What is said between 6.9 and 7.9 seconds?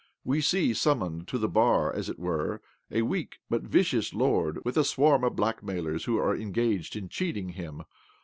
in cheating him.